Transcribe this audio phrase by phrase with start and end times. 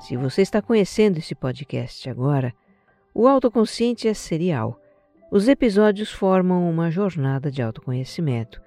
[0.00, 2.54] Se você está conhecendo esse podcast agora,
[3.14, 4.80] o autoconsciente é serial.
[5.30, 8.62] Os episódios formam uma jornada de autoconhecimento.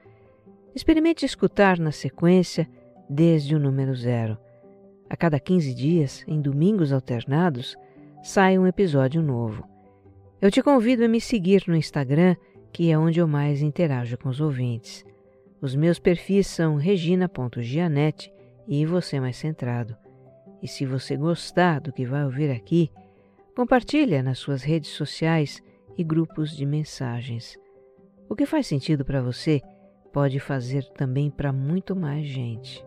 [0.76, 2.70] Experimente escutar na sequência
[3.10, 4.38] desde o número zero.
[5.10, 7.76] A cada 15 dias, em domingos alternados,
[8.22, 9.68] sai um episódio novo.
[10.40, 12.36] Eu te convido a me seguir no Instagram,
[12.72, 15.04] que é onde eu mais interajo com os ouvintes.
[15.60, 18.32] Os meus perfis são regina.gianete
[18.68, 20.03] e você mais centrado.
[20.64, 22.90] E se você gostar do que vai ouvir aqui,
[23.54, 25.62] compartilha nas suas redes sociais
[25.98, 27.60] e grupos de mensagens.
[28.30, 29.62] O que faz sentido para você
[30.14, 32.82] pode fazer também para muito mais gente.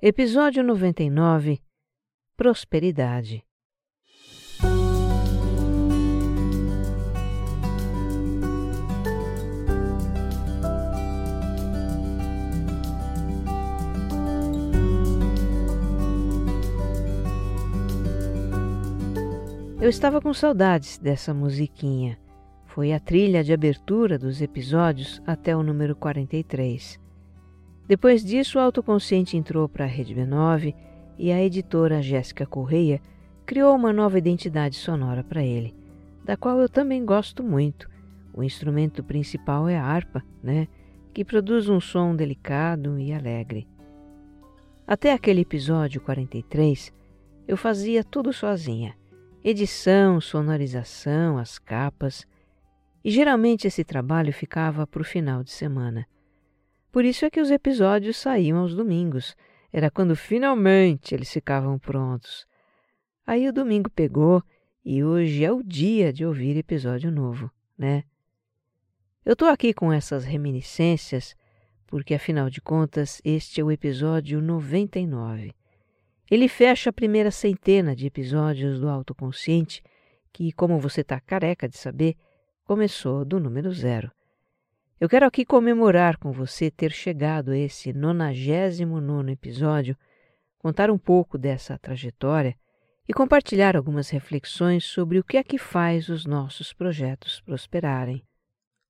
[0.00, 1.60] Episódio 99
[2.36, 3.44] Prosperidade
[19.82, 22.16] Eu estava com saudades dessa musiquinha.
[22.66, 27.00] Foi a trilha de abertura dos episódios até o número 43.
[27.88, 30.72] Depois disso, o autoconsciente entrou para a Rede B9
[31.18, 33.02] e a editora Jéssica Correia
[33.44, 35.74] criou uma nova identidade sonora para ele,
[36.24, 37.90] da qual eu também gosto muito.
[38.32, 40.68] O instrumento principal é a harpa, né,
[41.12, 43.66] que produz um som delicado e alegre.
[44.86, 46.94] Até aquele episódio 43,
[47.48, 48.94] eu fazia tudo sozinha
[49.44, 52.26] edição, sonorização, as capas,
[53.04, 56.06] e geralmente esse trabalho ficava para o final de semana.
[56.92, 59.34] Por isso é que os episódios saíam aos domingos,
[59.72, 62.46] era quando finalmente eles ficavam prontos.
[63.26, 64.42] Aí o domingo pegou
[64.84, 68.04] e hoje é o dia de ouvir episódio novo, né?
[69.24, 71.34] Eu estou aqui com essas reminiscências
[71.86, 75.54] porque, afinal de contas, este é o episódio 99.
[76.32, 79.82] Ele fecha a primeira centena de episódios do autoconsciente,
[80.32, 82.16] que, como você está careca de saber,
[82.64, 84.10] começou do número zero.
[84.98, 89.94] Eu quero aqui comemorar com você ter chegado a esse 99 episódio,
[90.56, 92.56] contar um pouco dessa trajetória
[93.06, 98.26] e compartilhar algumas reflexões sobre o que é que faz os nossos projetos prosperarem.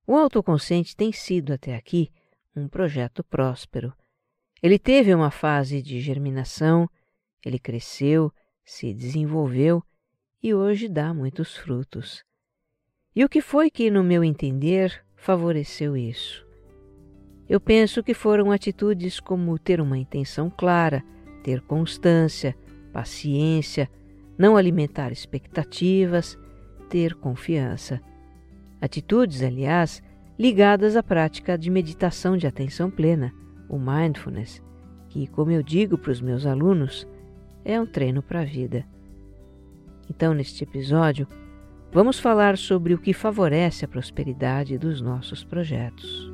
[0.07, 2.09] O autoconsciente tem sido até aqui
[2.55, 3.93] um projeto próspero.
[4.63, 6.89] Ele teve uma fase de germinação,
[7.45, 8.33] ele cresceu,
[8.65, 9.83] se desenvolveu
[10.43, 12.25] e hoje dá muitos frutos.
[13.15, 16.47] E o que foi que, no meu entender, favoreceu isso?
[17.49, 21.05] Eu penso que foram atitudes como ter uma intenção clara,
[21.43, 22.57] ter constância,
[22.93, 23.91] paciência,
[24.39, 26.39] não alimentar expectativas,
[26.89, 28.01] ter confiança.
[28.81, 30.03] Atitudes, aliás,
[30.39, 33.33] ligadas à prática de meditação de atenção plena,
[33.69, 34.63] o mindfulness,
[35.09, 37.07] que, como eu digo para os meus alunos,
[37.65, 38.85] é um treino para a vida.
[40.09, 41.27] Então, neste episódio,
[41.93, 46.31] vamos falar sobre o que favorece a prosperidade dos nossos projetos.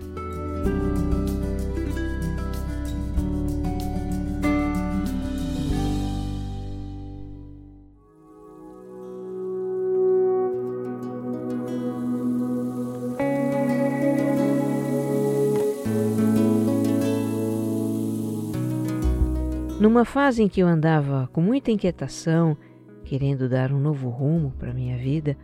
[19.89, 22.59] Numa fase em que eu andava com muita inquietação,
[23.07, 25.35] querendo dar um novo rumo para minha vida,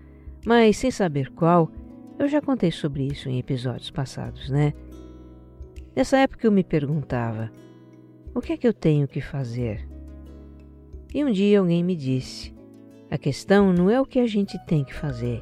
[0.44, 1.72] mas sem saber qual,
[2.18, 4.74] eu já contei sobre isso em episódios passados, né?
[5.96, 7.50] Nessa época eu me perguntava:
[8.34, 9.88] o que é que eu tenho que fazer?
[11.14, 12.54] E um dia alguém me disse:
[13.10, 15.40] a questão não é o que a gente tem que fazer,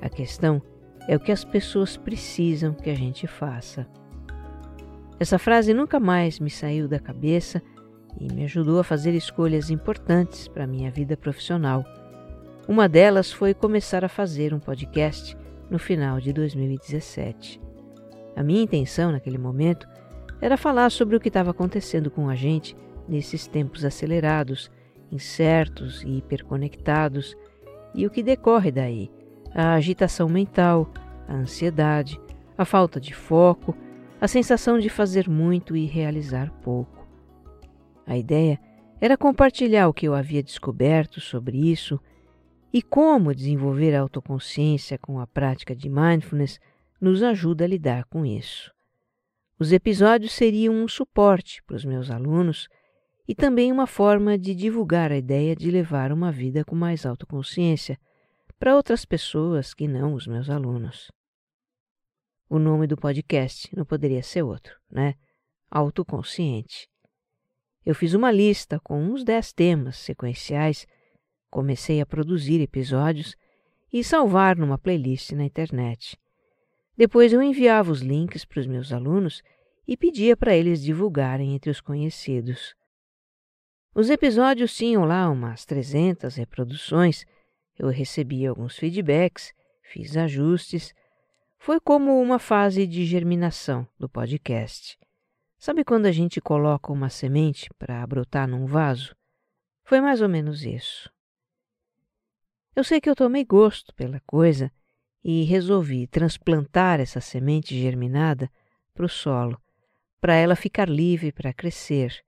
[0.00, 0.62] a questão
[1.08, 3.88] é o que as pessoas precisam que a gente faça.
[5.18, 7.60] Essa frase nunca mais me saiu da cabeça
[8.18, 11.84] e me ajudou a fazer escolhas importantes para minha vida profissional.
[12.66, 15.36] Uma delas foi começar a fazer um podcast
[15.70, 17.60] no final de 2017.
[18.36, 19.88] A minha intenção naquele momento
[20.40, 22.76] era falar sobre o que estava acontecendo com a gente
[23.08, 24.70] nesses tempos acelerados,
[25.12, 27.36] incertos e hiperconectados
[27.94, 29.10] e o que decorre daí:
[29.54, 30.90] a agitação mental,
[31.28, 32.20] a ansiedade,
[32.56, 33.76] a falta de foco
[34.20, 36.99] a sensação de fazer muito e realizar pouco.
[38.10, 38.58] A ideia
[39.00, 42.00] era compartilhar o que eu havia descoberto sobre isso
[42.72, 46.58] e como desenvolver a autoconsciência com a prática de mindfulness
[47.00, 48.72] nos ajuda a lidar com isso.
[49.60, 52.66] Os episódios seriam um suporte para os meus alunos
[53.28, 57.96] e também uma forma de divulgar a ideia de levar uma vida com mais autoconsciência
[58.58, 61.12] para outras pessoas que não os meus alunos.
[62.48, 65.14] O nome do podcast não poderia ser outro, né?
[65.70, 66.90] Autoconsciente.
[67.84, 70.86] Eu fiz uma lista com uns 10 temas sequenciais,
[71.50, 73.36] comecei a produzir episódios
[73.92, 76.18] e salvar numa playlist na internet.
[76.96, 79.42] Depois eu enviava os links para os meus alunos
[79.86, 82.74] e pedia para eles divulgarem entre os conhecidos.
[83.94, 87.24] Os episódios tinham lá umas 300 reproduções,
[87.78, 89.52] eu recebi alguns feedbacks,
[89.82, 90.94] fiz ajustes
[91.62, 94.98] foi como uma fase de germinação do podcast.
[95.62, 99.14] Sabe quando a gente coloca uma semente para brotar num vaso?
[99.84, 101.12] Foi mais ou menos isso.
[102.74, 104.72] Eu sei que eu tomei gosto pela coisa
[105.22, 108.50] e resolvi transplantar essa semente germinada
[108.94, 109.60] para o solo,
[110.18, 112.24] para ela ficar livre para crescer.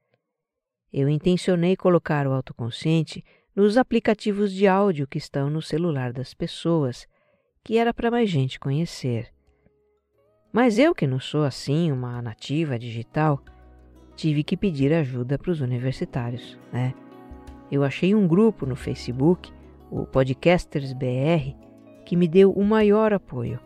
[0.93, 3.25] Eu intencionei colocar o autoconsciente
[3.57, 7.09] nos aplicativos de áudio que estão no celular das pessoas
[7.65, 9.32] que era para mais gente conhecer.
[10.53, 13.43] Mas eu, que não sou assim uma nativa digital,
[14.15, 16.93] tive que pedir ajuda para os universitários, né?
[17.71, 19.51] Eu achei um grupo no Facebook,
[19.91, 21.57] o Podcasters BR,
[22.05, 23.59] que me deu o maior apoio.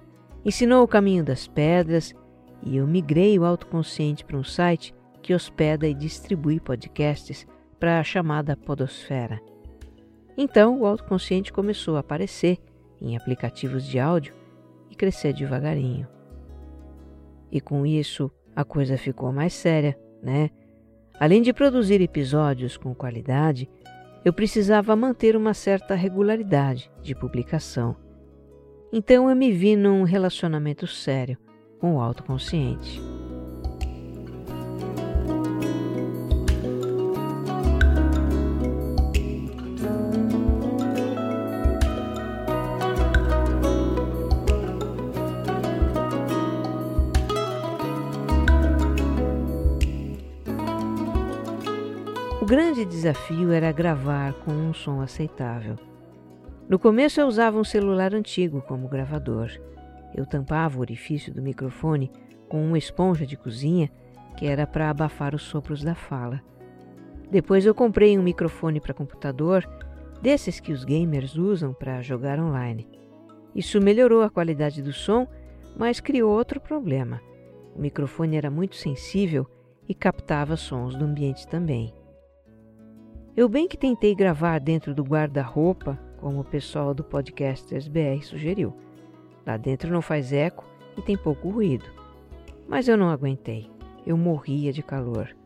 [0.44, 2.14] Ensinou o caminho das pedras
[2.62, 7.44] e eu migrei o autoconsciente para um site que hospeda e distribui podcasts
[7.80, 9.40] para a chamada Podosfera.
[10.38, 12.58] Então o autoconsciente começou a aparecer
[13.00, 14.34] em aplicativos de áudio
[14.88, 16.15] e crescer devagarinho.
[17.56, 20.50] E com isso a coisa ficou mais séria, né?
[21.18, 23.66] Além de produzir episódios com qualidade,
[24.22, 27.96] eu precisava manter uma certa regularidade de publicação.
[28.92, 31.38] Então eu me vi num relacionamento sério
[31.80, 33.00] com o autoconsciente.
[52.46, 55.75] O grande desafio era gravar com um som aceitável.
[56.69, 59.50] No começo eu usava um celular antigo como gravador.
[60.14, 62.08] Eu tampava o orifício do microfone
[62.48, 63.90] com uma esponja de cozinha
[64.37, 66.40] que era para abafar os sopros da fala.
[67.28, 69.69] Depois eu comprei um microfone para computador,
[70.22, 72.87] desses que os gamers usam para jogar online.
[73.56, 75.26] Isso melhorou a qualidade do som,
[75.76, 77.20] mas criou outro problema.
[77.75, 79.49] O microfone era muito sensível
[79.88, 81.92] e captava sons do ambiente também.
[83.37, 88.75] Eu bem que tentei gravar dentro do guarda-roupa, como o pessoal do Podcasters BR sugeriu.
[89.45, 90.64] Lá dentro não faz eco
[90.97, 91.85] e tem pouco ruído.
[92.66, 93.71] Mas eu não aguentei.
[94.07, 95.37] Eu morria de calor.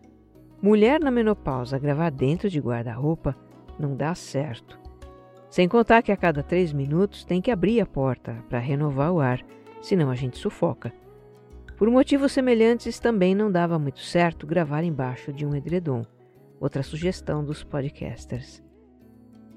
[0.63, 3.35] Mulher na menopausa gravar dentro de guarda-roupa
[3.77, 4.79] não dá certo.
[5.51, 9.19] Sem contar que a cada três minutos tem que abrir a porta para renovar o
[9.19, 9.45] ar,
[9.83, 10.93] senão a gente sufoca.
[11.77, 16.05] Por motivos semelhantes, também não dava muito certo gravar embaixo de um edredom
[16.61, 18.62] outra sugestão dos podcasters.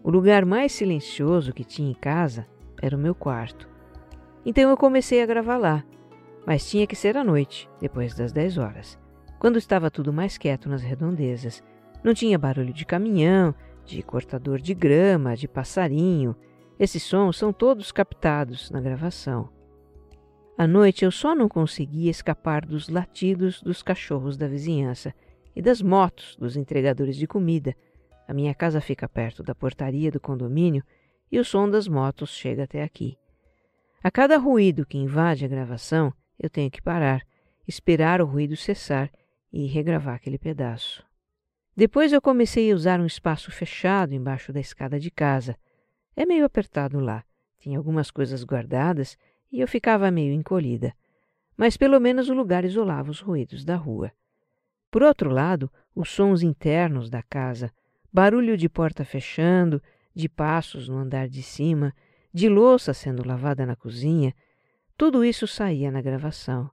[0.02, 2.48] O lugar mais silencioso que tinha em casa
[2.82, 3.70] era o meu quarto.
[4.46, 5.84] Então eu comecei a gravar lá,
[6.48, 9.00] mas tinha que ser à noite, depois das 10 horas,
[9.38, 11.62] quando estava tudo mais quieto nas redondezas.
[12.02, 13.54] Não tinha barulho de caminhão,
[13.86, 16.36] de cortador de grama, de passarinho.
[16.80, 19.50] Esses sons são todos captados na gravação.
[20.58, 25.14] À noite eu só não conseguia escapar dos latidos dos cachorros da vizinhança
[25.56, 27.76] e das motos dos entregadores de comida.
[28.28, 30.84] A minha casa fica perto da portaria do condomínio
[31.32, 33.18] e o som das motos chega até aqui.
[34.04, 37.22] A cada ruído que invade a gravação, eu tenho que parar,
[37.68, 39.10] esperar o ruído cessar
[39.52, 41.06] e regravar aquele pedaço.
[41.76, 45.58] Depois eu comecei a usar um espaço fechado embaixo da escada de casa.
[46.16, 47.24] É meio apertado lá.
[47.58, 49.18] Tinha algumas coisas guardadas
[49.52, 50.94] e eu ficava meio encolhida,
[51.56, 54.12] mas pelo menos o lugar isolava os ruídos da rua.
[54.94, 57.74] Por outro lado, os sons internos da casa,
[58.14, 59.82] barulho de porta fechando,
[60.14, 61.92] de passos no andar de cima,
[62.32, 64.36] de louça sendo lavada na cozinha,
[64.96, 66.70] tudo isso saía na gravação.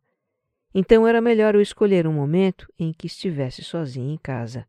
[0.75, 4.69] Então era melhor eu escolher um momento em que estivesse sozinha em casa.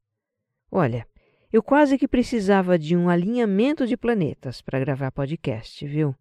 [0.71, 1.05] Olha,
[1.51, 6.15] eu quase que precisava de um alinhamento de planetas para gravar podcast, viu?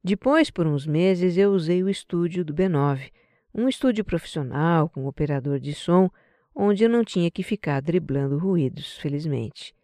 [0.00, 3.10] Depois, por uns meses, eu usei o estúdio do B9,
[3.54, 6.10] um estúdio profissional com operador de som,
[6.54, 9.74] onde eu não tinha que ficar driblando ruídos, felizmente.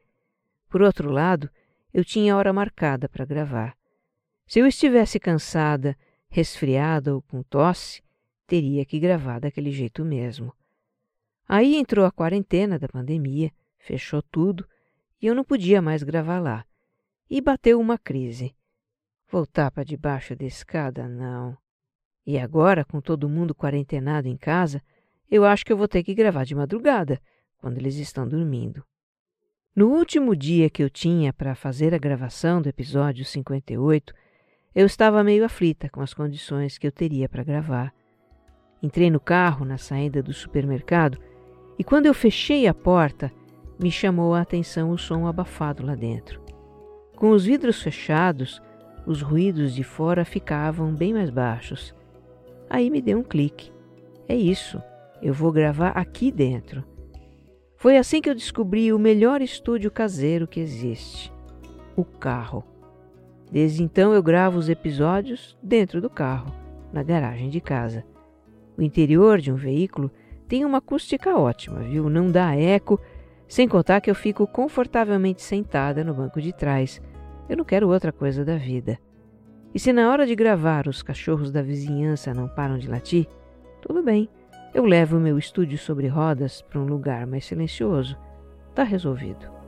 [0.69, 1.49] Por outro lado,
[1.95, 3.77] eu tinha hora marcada para gravar.
[4.47, 5.97] Se eu estivesse cansada,
[6.29, 8.03] resfriada ou com tosse,
[8.47, 10.53] teria que gravar daquele jeito mesmo.
[11.49, 14.67] Aí entrou a quarentena da pandemia, fechou tudo
[15.23, 16.65] e eu não podia mais gravar lá.
[17.29, 18.55] E bateu uma crise.
[19.29, 21.57] Voltar para debaixo da escada, não.
[22.27, 24.83] E agora, com todo mundo quarentenado em casa,
[25.31, 27.21] eu acho que eu vou ter que gravar de madrugada,
[27.59, 28.85] quando eles estão dormindo.
[29.75, 34.13] No último dia que eu tinha para fazer a gravação do episódio 58,
[34.75, 37.93] eu estava meio aflita com as condições que eu teria para gravar.
[38.83, 41.19] Entrei no carro na saída do supermercado
[41.79, 43.33] e quando eu fechei a porta,
[43.79, 46.43] me chamou a atenção o som abafado lá dentro.
[47.17, 48.61] Com os vidros fechados,
[49.07, 51.95] os ruídos de fora ficavam bem mais baixos.
[52.71, 53.73] Aí me deu um clique.
[54.29, 54.81] É isso,
[55.21, 56.85] eu vou gravar aqui dentro.
[57.77, 61.33] Foi assim que eu descobri o melhor estúdio caseiro que existe:
[61.97, 62.65] o carro.
[63.51, 66.55] Desde então eu gravo os episódios dentro do carro,
[66.93, 68.05] na garagem de casa.
[68.79, 70.09] O interior de um veículo
[70.47, 72.09] tem uma acústica ótima, viu?
[72.09, 73.01] Não dá eco
[73.49, 77.03] sem contar que eu fico confortavelmente sentada no banco de trás.
[77.49, 78.97] Eu não quero outra coisa da vida.
[79.75, 83.27] E se na hora de gravar os cachorros da vizinhança não param de latir,
[83.81, 84.29] tudo bem.
[84.75, 88.17] Eu levo o meu estúdio sobre rodas para um lugar mais silencioso.
[88.75, 89.60] Tá resolvido.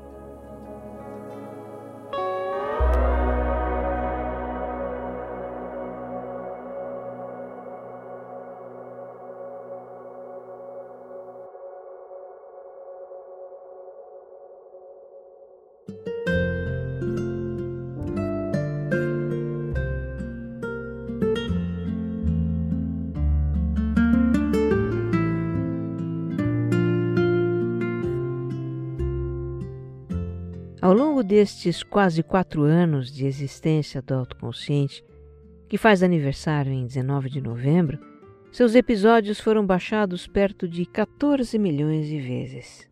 [30.93, 35.03] Ao longo destes quase quatro anos de existência do autoconsciente,
[35.67, 37.99] que faz aniversário em 19 de novembro,
[38.53, 42.87] seus episódios foram baixados perto de 14 milhões de vezes,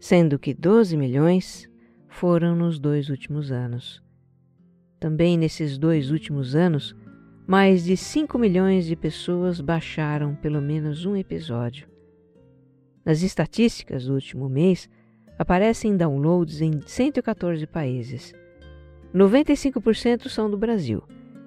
[0.00, 1.70] sendo que 12 milhões
[2.08, 4.02] foram nos dois últimos anos.
[4.98, 6.92] Também nesses dois últimos anos,
[7.46, 11.86] mais de 5 milhões de pessoas baixaram pelo menos um episódio.
[13.04, 14.90] Nas estatísticas do último mês,
[15.38, 18.34] aparecem downloads em 114 países.
[19.14, 21.02] 95% são do Brasil.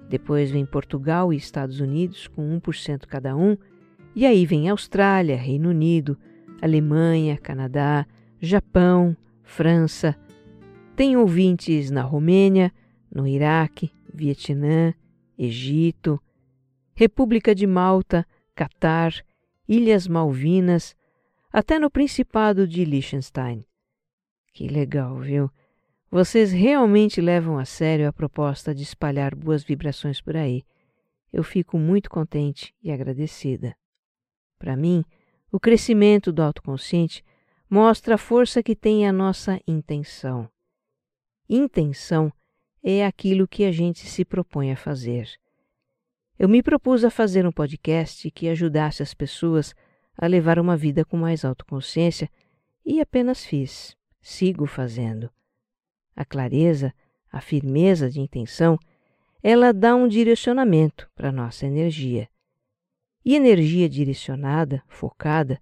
[0.08, 3.56] Depois vem Portugal e Estados Unidos, com 1% cada um.
[4.14, 6.18] E aí vem Austrália, Reino Unido,
[6.60, 8.06] Alemanha, Canadá,
[8.40, 10.16] Japão, França.
[10.96, 12.72] Tem ouvintes na Romênia,
[13.10, 14.92] no Iraque, Vietnã,
[15.38, 16.20] Egito,
[16.94, 19.14] República de Malta, Catar,
[19.68, 20.94] Ilhas Malvinas,
[21.50, 23.64] até no Principado de Liechtenstein.
[24.52, 25.50] Que legal, viu?
[26.10, 30.62] Vocês realmente levam a sério a proposta de espalhar boas vibrações por aí.
[31.32, 33.74] Eu fico muito contente e agradecida.
[34.58, 35.02] Para mim,
[35.50, 37.24] o crescimento do autoconsciente
[37.68, 40.50] mostra a força que tem a nossa intenção.
[41.48, 42.30] Intenção
[42.82, 45.30] é aquilo que a gente se propõe a fazer.
[46.38, 49.74] Eu me propus a fazer um podcast que ajudasse as pessoas
[50.14, 52.28] a levar uma vida com mais autoconsciência
[52.84, 55.30] e apenas fiz sigo fazendo.
[56.14, 56.94] A clareza,
[57.30, 58.78] a firmeza de intenção,
[59.42, 62.28] ela dá um direcionamento para a nossa energia.
[63.24, 65.60] E energia direcionada, focada,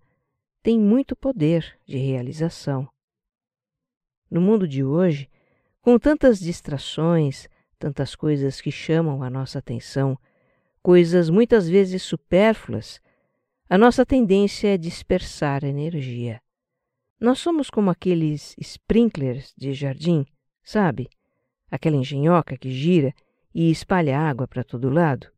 [0.62, 2.87] tem muito poder de realização.
[4.31, 5.29] No mundo de hoje,
[5.81, 7.49] com tantas distrações,
[7.79, 10.19] tantas coisas que chamam a nossa atenção,
[10.83, 13.00] coisas muitas vezes supérfluas,
[13.69, 16.40] a nossa tendência é dispersar energia.
[17.21, 20.25] Nós somos como aqueles sprinklers de jardim,
[20.65, 21.09] sabe?
[21.71, 23.12] Aquela engenhoca que gira
[23.55, 25.29] e espalha água para todo lado.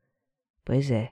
[0.64, 1.10] Pois é.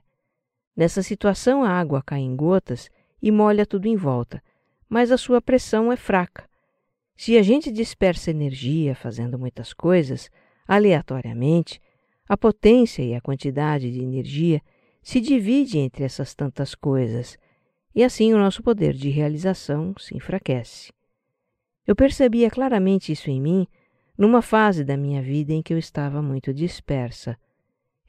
[0.75, 2.89] Nessa situação, a água cai em gotas
[3.21, 4.41] e molha tudo em volta,
[4.87, 6.49] mas a sua pressão é fraca.
[7.17, 10.29] Se a gente dispersa energia fazendo muitas coisas,
[10.65, 11.81] aleatoriamente,
[12.31, 14.61] A potência e a quantidade de energia
[15.03, 17.37] se divide entre essas tantas coisas,
[17.93, 20.91] e assim o nosso poder de realização se enfraquece.
[21.85, 23.67] Eu percebia claramente isso em mim
[24.17, 27.37] numa fase da minha vida em que eu estava muito dispersa.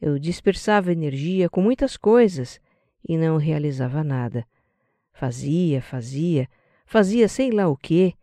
[0.01, 2.61] Eu dispersava energia com muitas coisas
[3.09, 4.47] e não realizava nada.
[5.13, 6.49] Fazia, fazia,
[6.85, 8.15] fazia sei lá o que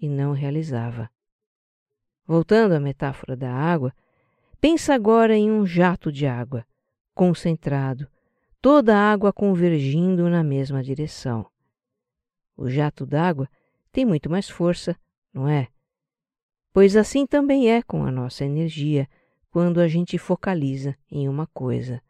[0.00, 1.10] e não realizava.
[2.26, 3.92] Voltando à metáfora da água,
[4.60, 6.66] pensa agora em um jato de água,
[7.14, 8.08] concentrado,
[8.64, 11.44] toda a água convergindo na mesma direção.
[12.56, 13.46] O jato d'água
[13.92, 14.98] tem muito mais força,
[15.34, 15.68] não é?
[16.72, 19.06] Pois assim também é com a nossa energia
[19.50, 22.00] quando a gente focaliza em uma coisa.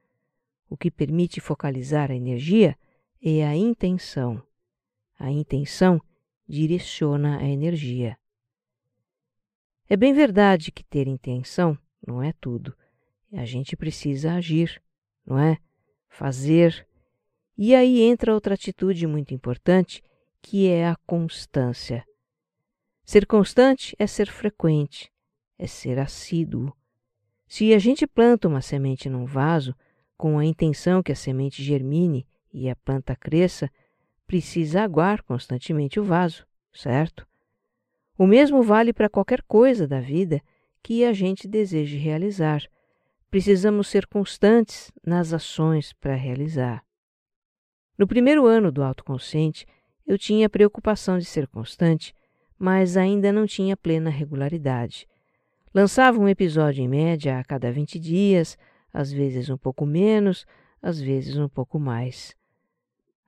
[0.70, 2.78] O que permite focalizar a energia
[3.20, 4.40] é a intenção.
[5.18, 6.00] A intenção
[6.46, 8.16] direciona a energia.
[9.88, 12.72] É bem verdade que ter intenção não é tudo.
[13.32, 14.80] A gente precisa agir,
[15.26, 15.58] não é?
[16.14, 16.86] Fazer.
[17.58, 20.02] E aí entra outra atitude muito importante,
[20.40, 22.04] que é a constância.
[23.04, 25.12] Ser constante é ser frequente,
[25.58, 26.72] é ser assíduo.
[27.46, 29.74] Se a gente planta uma semente num vaso
[30.16, 33.70] com a intenção que a semente germine e a planta cresça,
[34.26, 37.26] precisa aguar constantemente o vaso, certo?
[38.16, 40.40] O mesmo vale para qualquer coisa da vida
[40.82, 42.62] que a gente deseje realizar
[43.34, 46.84] precisamos ser constantes nas ações para realizar.
[47.98, 49.66] No primeiro ano do autoconsciente,
[50.06, 52.14] eu tinha a preocupação de ser constante,
[52.56, 55.08] mas ainda não tinha plena regularidade.
[55.74, 58.56] Lançava um episódio em média a cada 20 dias,
[58.92, 60.46] às vezes um pouco menos,
[60.80, 62.36] às vezes um pouco mais.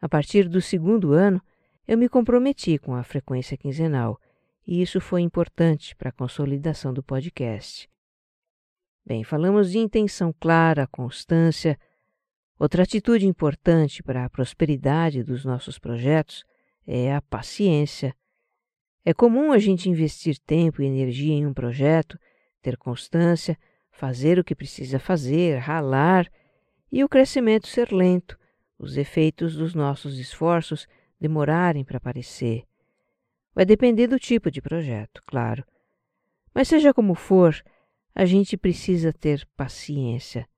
[0.00, 1.42] A partir do segundo ano,
[1.84, 4.20] eu me comprometi com a frequência quinzenal,
[4.64, 7.90] e isso foi importante para a consolidação do podcast.
[9.06, 11.78] Bem, falamos de intenção clara, constância.
[12.58, 16.44] Outra atitude importante para a prosperidade dos nossos projetos
[16.84, 18.12] é a paciência.
[19.04, 22.18] É comum a gente investir tempo e energia em um projeto,
[22.60, 23.56] ter constância,
[23.92, 26.26] fazer o que precisa fazer, ralar
[26.90, 28.36] e o crescimento ser lento,
[28.76, 30.88] os efeitos dos nossos esforços
[31.20, 32.64] demorarem para aparecer.
[33.54, 35.64] Vai depender do tipo de projeto, claro.
[36.52, 37.62] Mas seja como for,
[38.18, 40.48] a gente precisa ter paciência.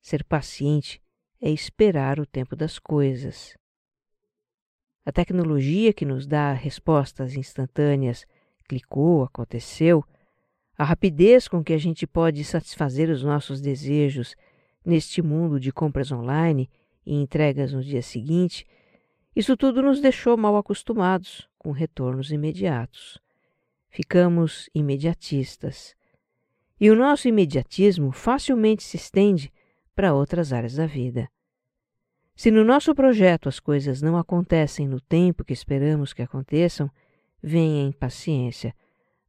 [0.00, 1.02] Ser paciente
[1.38, 3.54] é esperar o tempo das coisas.
[5.04, 8.24] A tecnologia que nos dá respostas instantâneas,
[8.66, 10.02] clicou, aconteceu,
[10.78, 14.34] a rapidez com que a gente pode satisfazer os nossos desejos
[14.82, 16.70] neste mundo de compras online
[17.04, 18.64] e entregas no dia seguinte,
[19.36, 23.18] isso tudo nos deixou mal acostumados com retornos imediatos.
[23.90, 25.97] Ficamos imediatistas
[26.80, 29.52] e o nosso imediatismo facilmente se estende
[29.94, 31.28] para outras áreas da vida.
[32.36, 36.88] Se no nosso projeto as coisas não acontecem no tempo que esperamos que aconteçam,
[37.42, 38.72] vem a impaciência.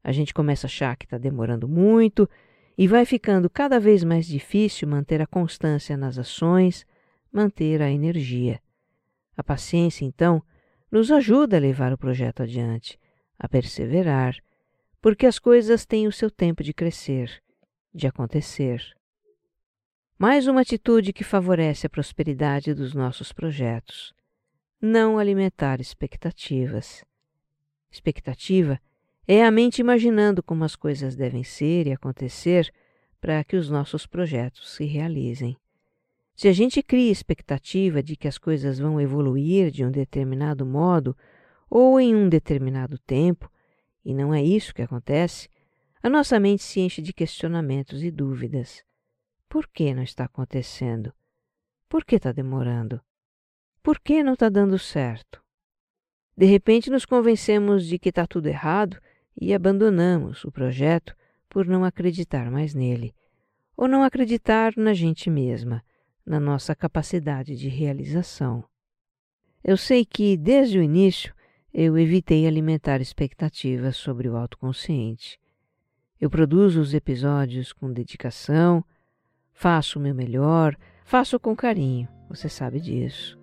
[0.03, 2.29] A gente começa a achar que está demorando muito
[2.77, 6.85] e vai ficando cada vez mais difícil manter a constância nas ações,
[7.31, 8.62] manter a energia.
[9.35, 10.43] A paciência, então,
[10.91, 12.99] nos ajuda a levar o projeto adiante,
[13.38, 14.35] a perseverar,
[15.01, 17.41] porque as coisas têm o seu tempo de crescer,
[17.93, 18.83] de acontecer.
[20.17, 24.13] Mais uma atitude que favorece a prosperidade dos nossos projetos.
[24.81, 27.05] Não alimentar expectativas.
[27.89, 28.79] Expectativa
[29.27, 32.73] é a mente imaginando como as coisas devem ser e acontecer
[33.21, 35.57] para que os nossos projetos se realizem.
[36.35, 41.15] Se a gente cria expectativa de que as coisas vão evoluir de um determinado modo
[41.69, 43.51] ou em um determinado tempo,
[44.03, 45.49] e não é isso que acontece,
[46.01, 48.83] a nossa mente se enche de questionamentos e dúvidas.
[49.47, 51.13] Por que não está acontecendo?
[51.89, 53.01] Por que está demorando?
[53.81, 55.43] Por que não está dando certo?
[56.38, 58.97] De repente nos convencemos de que está tudo errado
[59.35, 61.15] e abandonamos o projeto
[61.49, 63.13] por não acreditar mais nele,
[63.75, 65.83] ou não acreditar na gente mesma,
[66.25, 68.63] na nossa capacidade de realização.
[69.63, 71.33] Eu sei que, desde o início,
[71.73, 75.39] eu evitei alimentar expectativas sobre o autoconsciente.
[76.19, 78.84] Eu produzo os episódios com dedicação,
[79.53, 83.38] faço o meu melhor, faço com carinho, você sabe disso.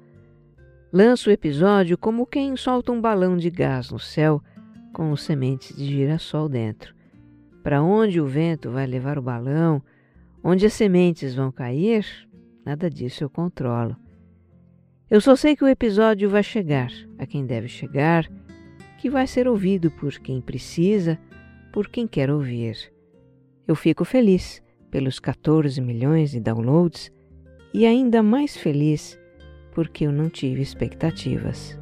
[0.93, 4.43] Lanço o episódio como quem solta um balão de gás no céu
[4.93, 6.95] com sementes de girassol dentro.
[7.63, 9.83] Para onde o vento vai levar o balão,
[10.43, 12.07] onde as sementes vão cair,
[12.65, 13.97] nada disso eu controlo.
[15.09, 18.29] Eu só sei que o episódio vai chegar a quem deve chegar,
[18.99, 21.17] que vai ser ouvido por quem precisa,
[21.73, 22.93] por quem quer ouvir.
[23.69, 27.13] Eu fico feliz pelos 14 milhões de downloads
[27.73, 29.17] e ainda mais feliz
[29.73, 31.79] porque eu não tive expectativas.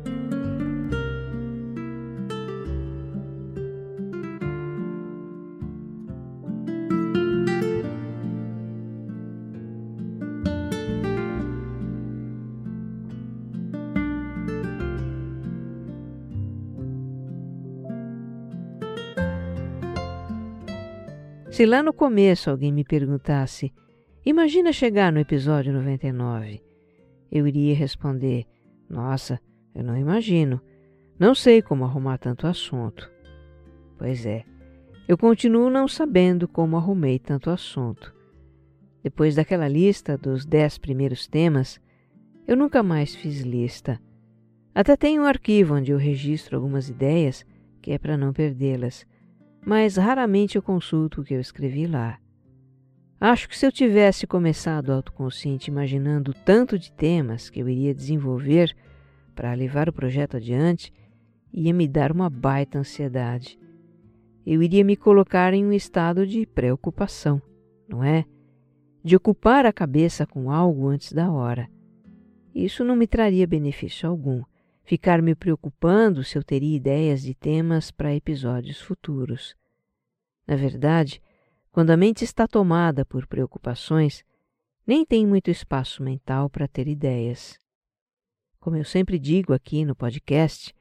[21.55, 23.73] Se lá no começo alguém me perguntasse,
[24.27, 26.61] imagina chegar no episódio 99,
[27.31, 28.45] eu iria responder:
[28.91, 29.41] Nossa,
[29.73, 30.61] eu não imagino.
[31.17, 33.09] Não sei como arrumar tanto assunto.
[33.97, 34.43] Pois é,
[35.07, 38.13] eu continuo não sabendo como arrumei tanto assunto.
[39.01, 41.81] Depois daquela lista dos dez primeiros temas,
[42.49, 44.01] eu nunca mais fiz lista.
[44.75, 47.47] Até tenho um arquivo onde eu registro algumas ideias,
[47.81, 49.07] que é para não perdê-las
[49.65, 52.19] mas raramente eu consulto o que eu escrevi lá.
[53.21, 58.77] Acho que se eu tivesse começado autoconsciente imaginando tanto de temas que eu iria desenvolver
[59.35, 60.93] para levar o projeto adiante,
[61.53, 63.59] ia me dar uma baita ansiedade.
[64.45, 67.41] Eu iria me colocar em um estado de preocupação,
[67.89, 68.27] não é?
[69.03, 71.69] De ocupar a cabeça com algo antes da hora.
[72.55, 74.43] Isso não me traria benefício algum
[74.85, 79.57] ficar me preocupando se eu teria ideias de temas para episódios futuros.
[80.47, 81.23] Na verdade,
[81.73, 84.23] quando a mente está tomada por preocupações,
[84.87, 87.59] nem tem muito espaço mental para ter ideias.
[88.61, 90.75] Como eu sempre digo aqui no podcast,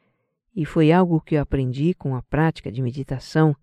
[0.55, 3.55] e foi algo que eu aprendi com a prática de meditação,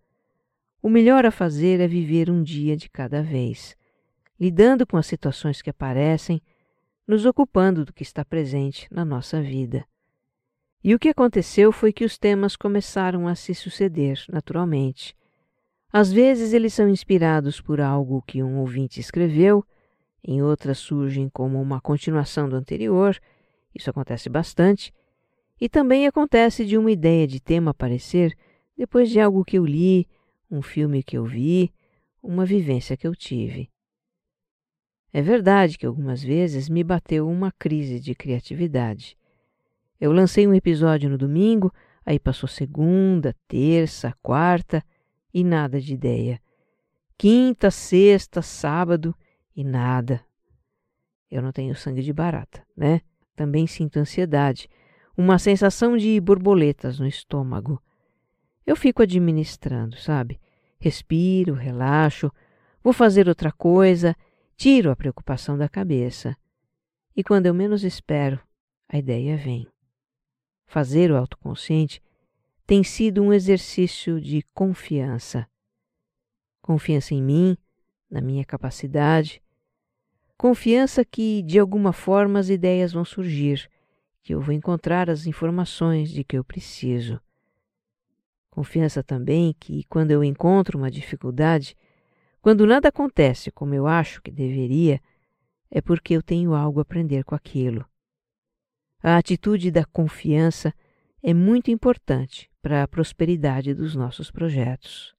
[0.82, 3.76] o melhor a fazer é viver um dia de cada vez,
[4.38, 6.40] lidando com as situações que aparecem,
[7.06, 9.84] nos ocupando do que está presente na nossa vida.
[10.82, 15.14] E o que aconteceu foi que os temas começaram a se suceder naturalmente.
[15.92, 19.64] Às vezes eles são inspirados por algo que um ouvinte escreveu,
[20.24, 23.18] em outras surgem como uma continuação do anterior,
[23.74, 24.92] isso acontece bastante,
[25.60, 28.36] e também acontece de uma ideia de tema aparecer
[28.76, 30.08] depois de algo que eu li,
[30.50, 31.72] um filme que eu vi,
[32.22, 33.70] uma vivência que eu tive.
[35.12, 39.18] É verdade que algumas vezes me bateu uma crise de criatividade.
[40.00, 41.70] Eu lancei um episódio no domingo,
[42.06, 44.82] aí passou segunda, terça, quarta
[45.32, 46.40] e nada de ideia.
[47.18, 49.14] Quinta, sexta, sábado
[49.54, 50.24] e nada.
[51.30, 53.02] Eu não tenho sangue de barata, né?
[53.36, 54.68] Também sinto ansiedade,
[55.14, 57.80] uma sensação de borboletas no estômago.
[58.66, 60.40] Eu fico administrando, sabe?
[60.78, 62.32] Respiro, relaxo,
[62.82, 64.16] vou fazer outra coisa,
[64.56, 66.34] tiro a preocupação da cabeça.
[67.14, 68.40] E quando eu menos espero,
[68.88, 69.68] a ideia vem
[70.70, 72.00] fazer o autoconsciente
[72.64, 75.48] tem sido um exercício de confiança.
[76.62, 77.58] Confiança em mim,
[78.08, 79.42] na minha capacidade,
[80.38, 83.68] confiança que de alguma forma as ideias vão surgir,
[84.22, 87.20] que eu vou encontrar as informações de que eu preciso.
[88.48, 91.76] Confiança também que, quando eu encontro uma dificuldade,
[92.40, 95.00] quando nada acontece como eu acho que deveria,
[95.68, 97.89] é porque eu tenho algo a aprender com aquilo.
[99.02, 100.74] A atitude da confiança
[101.22, 105.14] é muito importante para a prosperidade dos nossos projetos.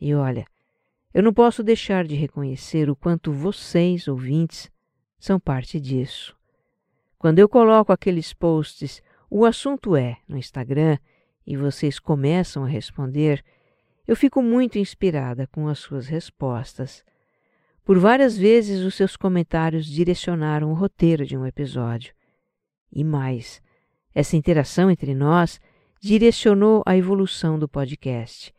[0.00, 0.46] E olha,
[1.12, 4.70] eu não posso deixar de reconhecer o quanto vocês, ouvintes,
[5.18, 6.34] são parte disso.
[7.18, 10.96] Quando eu coloco aqueles posts, o assunto é no Instagram,
[11.46, 13.44] e vocês começam a responder,
[14.06, 17.04] eu fico muito inspirada com as suas respostas.
[17.84, 22.15] Por várias vezes os seus comentários direcionaram o roteiro de um episódio.
[22.92, 23.62] E mais,
[24.14, 25.60] essa interação entre nós
[26.00, 28.54] direcionou a evolução do podcast,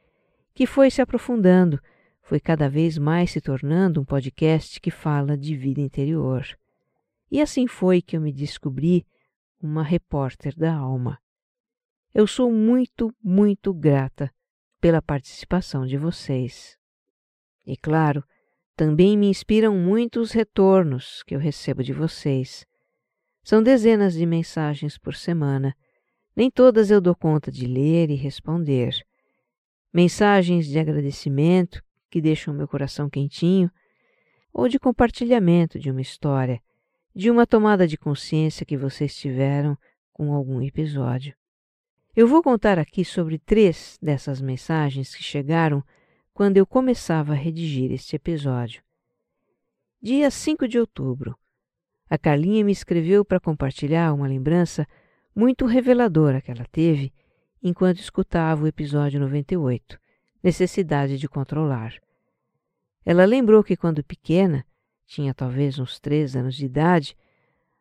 [0.54, 1.80] que foi se aprofundando,
[2.22, 6.46] foi cada vez mais se tornando um podcast que fala de vida interior.
[7.32, 9.06] E assim foi que eu me descobri
[9.62, 11.20] uma repórter da alma.
[12.14, 14.32] Eu sou muito, muito grata
[14.80, 16.78] pela participação de vocês.
[17.66, 18.24] E claro,
[18.76, 22.66] também me inspiram muito os retornos que eu recebo de vocês.
[23.48, 25.74] São dezenas de mensagens por semana.
[26.36, 28.94] Nem todas eu dou conta de ler e responder.
[29.94, 33.72] Mensagens de agradecimento que deixam meu coração quentinho,
[34.52, 36.62] ou de compartilhamento de uma história,
[37.16, 39.78] de uma tomada de consciência que vocês tiveram
[40.12, 41.34] com algum episódio.
[42.14, 45.82] Eu vou contar aqui sobre três dessas mensagens que chegaram
[46.34, 48.84] quando eu começava a redigir este episódio.
[50.02, 51.40] Dia 5 de outubro,
[52.10, 54.88] a Carlinha me escreveu para compartilhar uma lembrança
[55.36, 57.14] muito reveladora que ela teve
[57.62, 60.00] enquanto escutava o episódio 98,
[60.44, 61.96] Necessidade de Controlar.
[63.06, 64.66] Ela lembrou que quando pequena,
[65.06, 67.16] tinha talvez uns três anos de idade,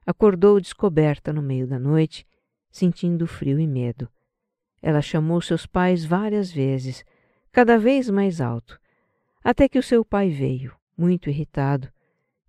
[0.05, 2.27] acordou descoberta no meio da noite,
[2.71, 4.09] sentindo frio e medo.
[4.81, 7.05] Ela chamou seus pais várias vezes,
[7.51, 8.79] cada vez mais alto,
[9.43, 11.91] até que o seu pai veio, muito irritado,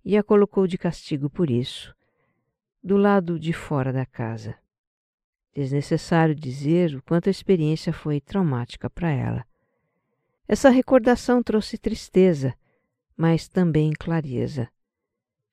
[0.08, 1.94] e a colocou de castigo por isso,
[2.82, 4.54] do lado de fora da casa.
[5.54, 9.44] Desnecessário dizer o quanto a experiência foi traumática para ela.
[10.48, 12.54] Essa recordação trouxe tristeza,
[13.14, 14.70] mas também clareza.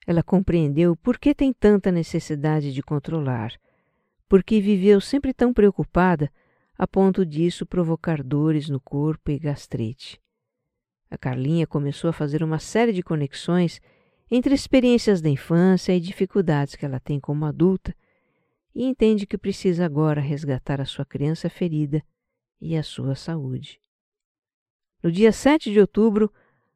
[0.07, 3.51] Ela compreendeu por que tem tanta necessidade de controlar,
[4.25, 6.31] porque viveu sempre tão preocupada
[6.77, 10.17] a ponto disso provocar dores no corpo e gastrite.
[11.11, 13.81] A Carlinha começou a fazer uma série de conexões
[14.29, 17.95] entre experiências da infância e dificuldades que ela tem como adulta
[18.73, 22.03] e entende que precisa agora resgatar a sua criança ferida
[22.59, 23.79] e a sua saúde.
[25.01, 26.31] No dia 7 de outubro,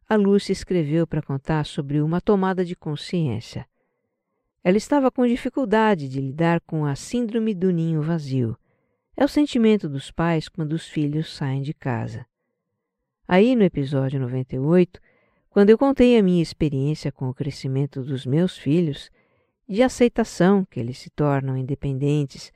[0.07, 3.67] a Lúcia escreveu para contar sobre uma tomada de consciência.
[4.63, 8.57] Ela estava com dificuldade de lidar com a síndrome do ninho vazio.
[9.15, 12.25] É o sentimento dos pais quando os filhos saem de casa.
[13.27, 14.99] Aí, no episódio 98,
[15.49, 19.09] quando eu contei a minha experiência com o crescimento dos meus filhos,
[19.67, 22.51] de aceitação que eles se tornam independentes,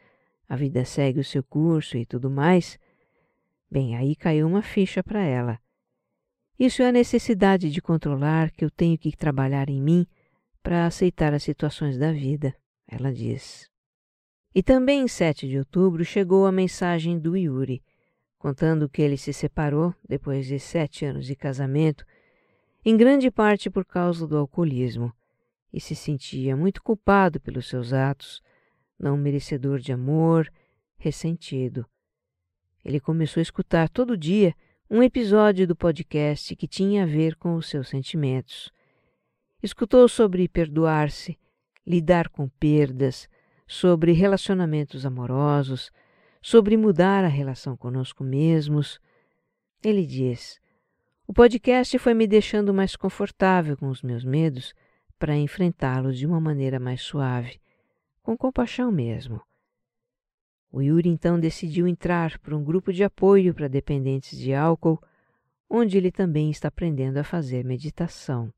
[0.48, 2.80] a vida segue o seu curso e tudo mais,
[3.70, 5.60] bem, aí caiu uma ficha para ela.
[6.58, 10.06] Isso é a necessidade de controlar que eu tenho que trabalhar em mim
[10.62, 12.56] para aceitar as situações da vida,
[12.88, 13.70] ela diz.
[14.54, 17.84] E também em 7 de outubro chegou a mensagem do Yuri,
[18.38, 22.06] contando que ele se separou depois de sete anos de casamento,
[22.86, 25.14] em grande parte por causa do alcoolismo,
[25.72, 28.42] e se sentia muito culpado pelos seus atos,
[29.00, 30.52] não merecedor de amor,
[30.98, 31.86] ressentido.
[32.86, 34.54] Ele começou a escutar todo dia
[34.90, 38.72] um episódio do podcast que tinha a ver com os seus sentimentos.
[39.62, 41.40] Escutou sobre perdoar-se,
[41.88, 43.28] lidar com perdas,
[43.66, 45.90] sobre relacionamentos amorosos,
[46.42, 49.00] sobre mudar a relação conosco mesmos.
[49.82, 50.60] Ele diz:
[51.34, 54.72] O podcast foi me deixando mais confortável com os meus medos
[55.18, 57.60] para enfrentá-los de uma maneira mais suave,
[58.22, 59.42] com compaixão mesmo.
[60.72, 65.02] O Yuri então decidiu entrar para um grupo de apoio para dependentes de álcool,
[65.68, 68.54] onde ele também está aprendendo a fazer meditação.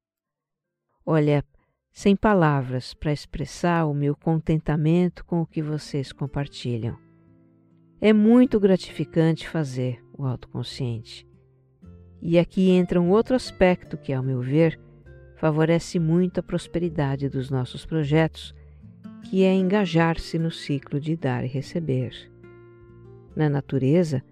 [1.05, 1.45] Olha,
[1.93, 6.99] sem palavras para expressar o meu contentamento com o que vocês compartilham.
[8.01, 11.25] É muito gratificante fazer o autoconsciente.
[12.27, 14.79] E aqui entra um outro aspecto que, ao meu ver,
[15.35, 18.51] favorece muito a prosperidade dos nossos projetos,
[19.21, 22.13] que é engajar-se no ciclo de dar e receber.
[23.35, 24.23] Na natureza,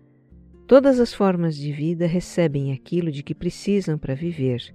[0.65, 4.73] todas as formas de vida recebem aquilo de que precisam para viver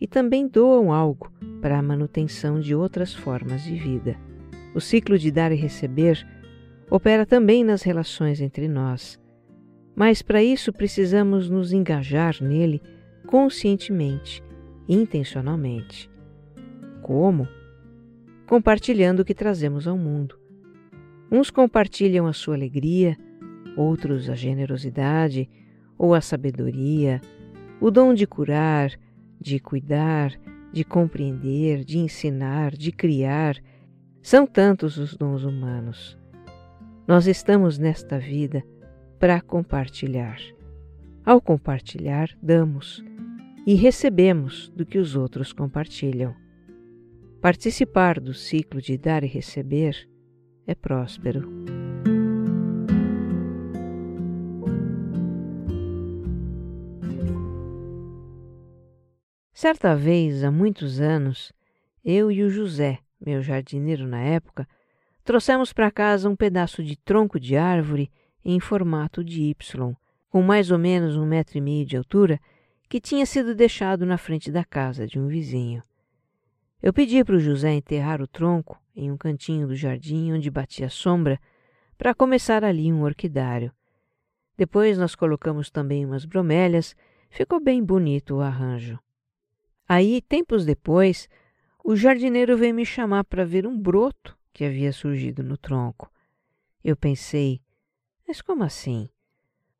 [0.00, 4.16] e também doam algo para a manutenção de outras formas de vida.
[4.72, 6.24] O ciclo de dar e receber
[6.88, 9.18] opera também nas relações entre nós.
[9.96, 12.82] Mas para isso precisamos nos engajar nele
[13.26, 14.44] conscientemente,
[14.86, 16.10] intencionalmente.
[17.00, 17.48] Como?
[18.46, 20.38] Compartilhando o que trazemos ao mundo.
[21.32, 23.16] Uns compartilham a sua alegria,
[23.74, 25.48] outros a generosidade
[25.96, 27.20] ou a sabedoria,
[27.80, 28.92] o dom de curar,
[29.40, 30.32] de cuidar,
[30.72, 33.56] de compreender, de ensinar, de criar.
[34.20, 36.18] São tantos os dons humanos.
[37.08, 38.62] Nós estamos nesta vida
[39.18, 40.38] para compartilhar.
[41.24, 43.04] Ao compartilhar, damos
[43.66, 46.34] e recebemos do que os outros compartilham.
[47.40, 50.08] Participar do ciclo de dar e receber
[50.66, 51.50] é próspero.
[59.52, 61.52] Certa vez, há muitos anos,
[62.04, 64.68] eu e o José, meu jardineiro na época,
[65.26, 68.12] Trouxemos para casa um pedaço de tronco de árvore
[68.48, 69.56] em formato de Y,
[70.30, 72.40] com mais ou menos um metro e meio de altura,
[72.88, 75.82] que tinha sido deixado na frente da casa de um vizinho.
[76.80, 80.88] Eu pedi para o José enterrar o tronco em um cantinho do jardim onde batia
[80.88, 81.40] sombra,
[81.98, 83.72] para começar ali um orquidário.
[84.56, 86.94] Depois nós colocamos também umas bromélias,
[87.28, 88.96] ficou bem bonito o arranjo.
[89.88, 91.28] Aí, tempos depois,
[91.84, 96.08] o jardineiro veio me chamar para ver um broto que havia surgido no tronco.
[96.84, 97.60] Eu pensei,
[98.26, 99.08] mas como assim?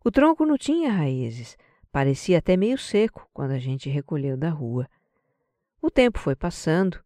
[0.04, 1.56] O tronco não tinha raízes,
[1.90, 4.88] parecia até meio seco quando a gente recolheu da rua.
[5.82, 7.02] O tempo foi passando,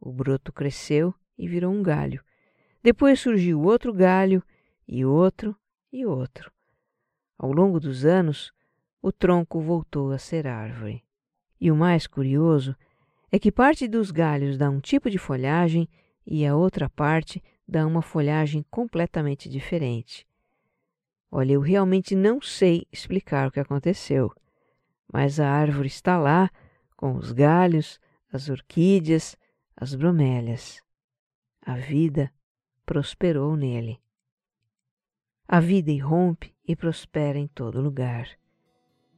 [0.00, 2.24] o broto cresceu e virou um galho.
[2.82, 4.42] Depois surgiu outro galho,
[4.88, 5.56] e outro,
[5.92, 6.50] e outro.
[7.38, 8.52] Ao longo dos anos,
[9.00, 11.04] o tronco voltou a ser árvore.
[11.60, 12.74] E o mais curioso
[13.30, 15.88] é que parte dos galhos dá um tipo de folhagem
[16.26, 20.26] e a outra parte dá uma folhagem completamente diferente.
[21.30, 24.32] Olha, eu realmente não sei explicar o que aconteceu,
[25.12, 26.50] mas a árvore está lá,
[26.96, 28.00] com os galhos,
[28.32, 29.36] as orquídeas,
[29.76, 30.82] as bromélias.
[31.64, 32.32] A vida
[32.84, 34.00] prosperou nele.
[35.46, 38.28] A vida irrompe e prospera em todo lugar.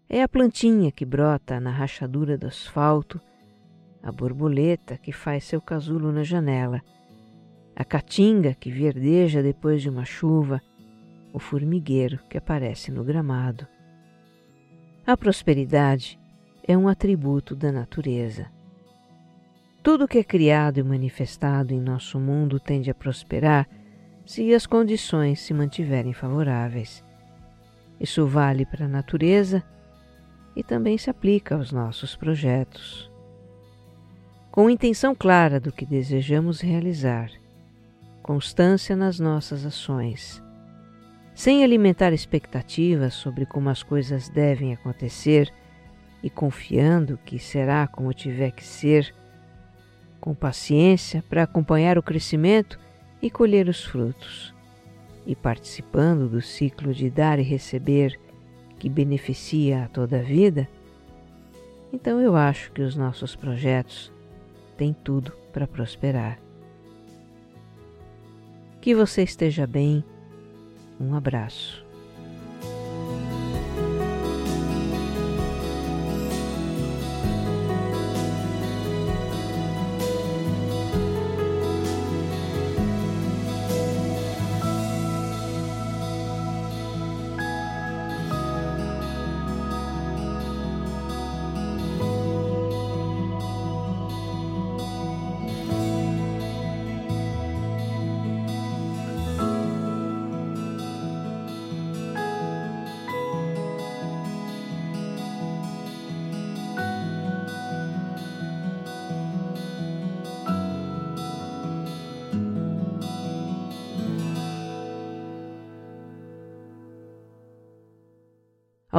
[0.09, 3.21] É a plantinha que brota na rachadura do asfalto,
[4.03, 6.83] a borboleta que faz seu casulo na janela,
[7.75, 10.61] a caatinga que verdeja depois de uma chuva,
[11.33, 13.67] o formigueiro que aparece no gramado.
[15.07, 16.19] A prosperidade
[16.67, 18.47] é um atributo da natureza.
[19.83, 23.69] Tudo que é criado e manifestado em nosso mundo tende a prosperar
[24.25, 27.05] se as condições se mantiverem favoráveis.
[27.99, 29.63] Isso vale para a natureza
[30.55, 33.11] e também se aplica aos nossos projetos.
[34.51, 37.31] Com intenção clara do que desejamos realizar,
[38.23, 40.43] constância nas nossas ações,
[41.35, 45.53] sem alimentar expectativas sobre como as coisas devem acontecer
[46.23, 49.15] e confiando que será como tiver que ser,
[50.21, 52.79] com paciência para acompanhar o crescimento
[53.21, 54.55] e colher os frutos,
[55.27, 58.19] e participando do ciclo de dar e receber
[58.79, 60.69] que beneficia a toda a vida,
[61.93, 64.11] então eu acho que os nossos projetos
[64.77, 66.39] têm tudo para prosperar.
[68.81, 70.03] Que você esteja bem.
[71.03, 71.85] Um abraço.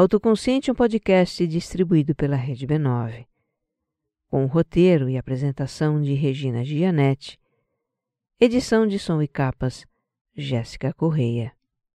[0.04, 3.26] Autoconsciente é um podcast distribuído pela Rede B9,
[4.28, 7.40] com o roteiro e apresentação de Regina Gianetti,
[8.38, 9.86] edição de som e capas
[10.36, 11.54] Jéssica Correia.